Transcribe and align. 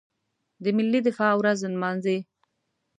د 0.63 0.65
ملي 0.77 0.99
دفاع 1.07 1.33
ورځ 1.37 1.59
نمانځي. 1.73 2.17